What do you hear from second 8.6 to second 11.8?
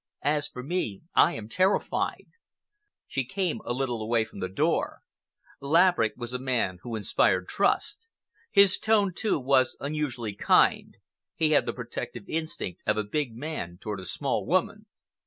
tone, too, was unusually kind. He had the